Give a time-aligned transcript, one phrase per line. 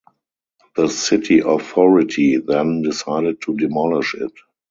[0.77, 4.31] The city authority then decided to demolish it.